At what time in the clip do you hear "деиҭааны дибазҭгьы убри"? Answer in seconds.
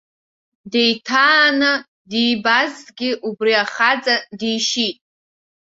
0.71-3.53